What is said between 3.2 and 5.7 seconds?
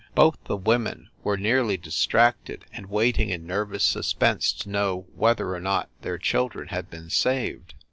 in nervous suspense to know whether or